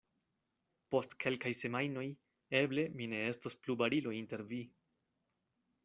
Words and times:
Post 0.95 1.13
kelkaj 1.25 1.51
semajnoj 1.59 2.07
eble 2.63 2.87
mi 2.97 3.11
ne 3.13 3.23
estos 3.35 3.61
plu 3.63 3.79
barilo 3.85 4.19
inter 4.25 4.49
vi. 4.55 4.65